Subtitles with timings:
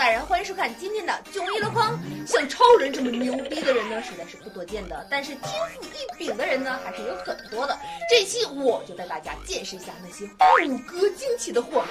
[0.00, 2.00] 大人，欢迎收看今天的囧一箩筐。
[2.26, 5.06] 像超人这么牛逼的人呢，实在是不多见的。
[5.10, 5.42] 但是天
[5.74, 7.78] 赋异禀的人呢，还是有很多的。
[8.08, 10.42] 这期我就带大家见识一下那些骨
[10.90, 11.84] 骼惊奇的货。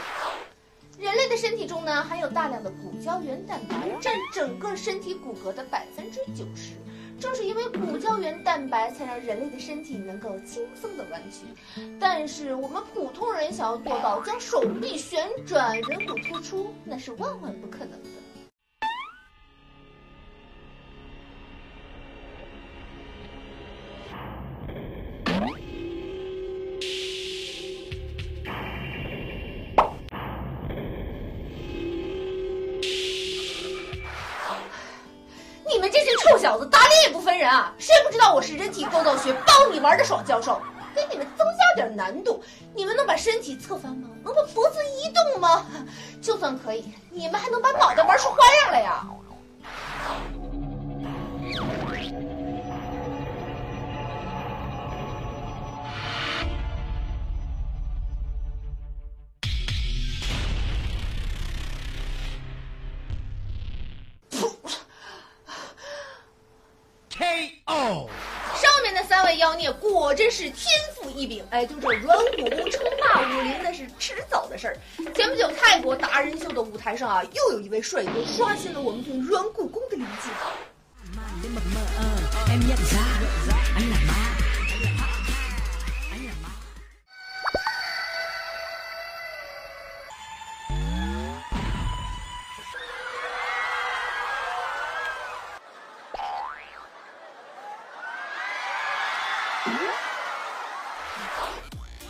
[0.97, 6.71] 人类的身体中呢，含有大量的骨胶原蛋白，占整个身体骨骼的百分之九十。
[7.19, 11.45] 正是因为骨胶原蛋白，才让人类的身体能够轻松的弯曲。
[11.99, 18.09] 但是我们普通人想要做到将手臂旋转，人骨突出，那是万万不可能的。
[36.29, 37.73] 臭小子，打脸也不分人啊！
[37.79, 40.61] 谁不知道我是人体构造学包你玩的爽教授？
[40.93, 42.43] 给你们增加点难度，
[42.75, 44.07] 你们能把身体侧翻吗？
[44.23, 45.65] 能把脖子移动吗？
[46.21, 49.03] 就算可以，你们还能把脑袋玩出花样来呀？
[68.55, 70.65] 上面的三位妖孽果真是天
[70.95, 74.77] 赋异禀，哎，就这软骨功称霸武林那是迟早的事儿。
[75.13, 80.29] 前不久泰国达人秀的舞台上啊，又有一位帅哥刷新了我们对软骨功的理解。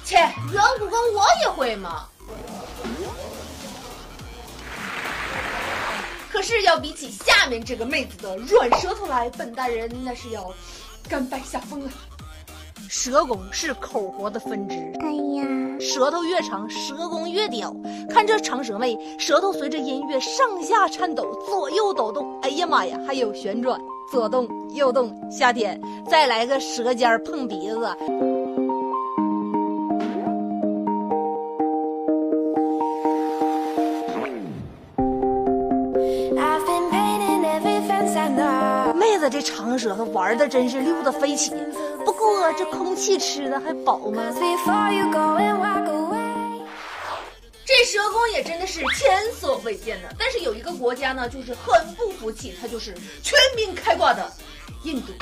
[0.04, 0.18] 切，
[0.52, 2.08] 软骨功我也会吗？
[6.32, 10.52] 可是要比起下面这个妹子的软舌头来，本大人那是要
[11.10, 11.92] 甘拜下风了！
[12.88, 15.46] 舌功是口活的分支，哎呀，
[15.80, 17.76] 舌头越长，舌功越屌。
[18.10, 22.40] 看这长舌妹，舌头随着音乐上下颤抖，左右抖动。
[22.42, 23.80] 哎呀妈呀，还有旋转，
[24.12, 25.16] 左动右动。
[25.32, 27.90] 夏天再来个舌尖碰鼻子。
[38.96, 41.54] 妹子这长舌头玩的真是溜得飞起，
[42.06, 44.22] 不过这空气吃的还饱吗？
[47.70, 50.12] 这蛇功也真的是前所未见的。
[50.18, 54.28] 但是有一个国家呢，就是很不服气，它就是全民开挂的
[54.82, 55.14] 印度，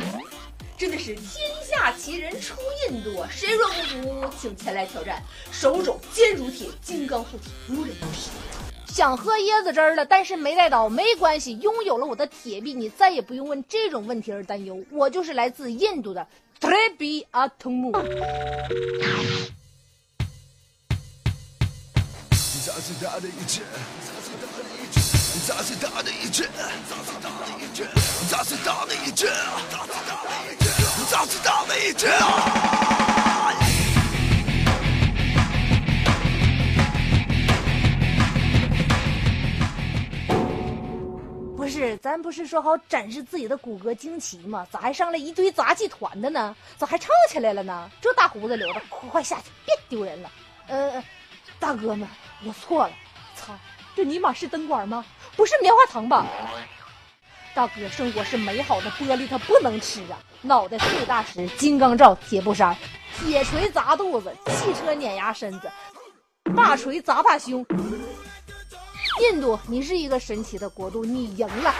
[0.77, 1.25] 真的是天
[1.69, 2.55] 下奇人出
[2.87, 3.27] 印度啊！
[3.29, 5.21] 谁若不服，请前来挑战，
[5.51, 8.17] 手肘坚如铁，金刚护体，无人能敌。
[8.87, 14.81] 想喝椰子汁儿了，但是没带刀，没关系，拥有了我的铁臂，你再也不用问这种问题而担忧。
[14.89, 16.25] 我就是来自印度的
[16.61, 17.91] t r e b i a t o m
[22.67, 23.61] 砸碎他的一切，
[25.47, 26.44] 砸碎他的一切，
[26.89, 27.88] 砸碎他的一切，
[28.29, 29.29] 砸碎他的一切，
[29.72, 30.69] 砸碎他的一切，
[31.09, 32.09] 砸碎他的一切。
[41.56, 44.67] 不是，咱不是说好展示自己的骨骼惊奇吗？
[44.69, 46.53] 咋还上来一堆杂技团的呢？
[46.77, 47.89] 咋还唱起来了呢？
[48.01, 50.29] 这大胡子留着，快下去，别丢人了。
[50.67, 51.01] 呃。
[51.67, 52.07] 大哥们，
[52.45, 52.94] 我错了。
[53.35, 53.53] 操，
[53.94, 55.03] 这尼玛是灯管吗？
[55.35, 56.25] 不是棉花糖吧？
[57.53, 60.17] 大哥，生活是美好的，玻璃它不能吃啊！
[60.41, 62.73] 脑袋碎大石，金刚罩铁布衫，
[63.19, 65.69] 铁锤砸肚子，汽车碾压身子，
[66.56, 67.65] 大锤砸大胸。
[69.19, 71.75] 印度，你是一个神奇的国度，你赢了。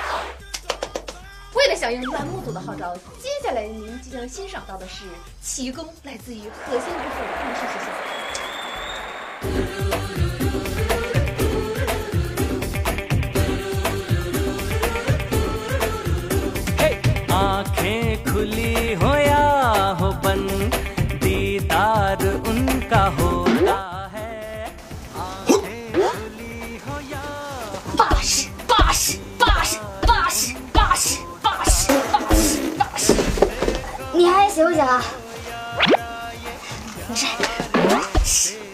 [1.54, 5.06] 为了响应栏目组的号召，接下来您即将欣赏到的是
[5.42, 8.17] 奇功来自于核心部分艺术学校。
[17.33, 19.45] आंखें खुली हो या
[20.01, 20.75] हो बंद
[21.23, 23.79] दीदार उनका होता
[24.15, 24.67] है
[25.27, 27.25] आंखें खुली हो या
[27.99, 33.15] 八十八十八十八十八十八十八十八十。
[34.15, 35.03] 你还行不行啊？
[37.09, 38.66] 没事。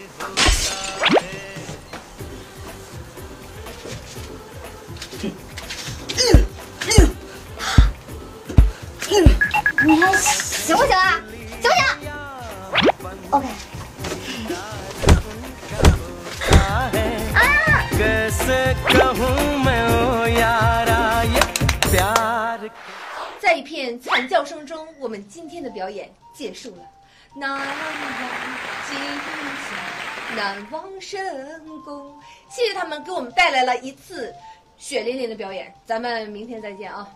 [9.86, 11.20] 你们行不行啊？
[11.60, 12.10] 行不行
[13.30, 13.46] ？OK。
[23.38, 26.82] 在一片惨叫声中，我们今天的表演结束了。
[27.36, 27.66] 南阳
[28.88, 34.34] 金家南王神功，谢谢他们给我们带来了一次
[34.78, 35.74] 血淋淋的表演。
[35.84, 37.06] 咱们明天再见啊！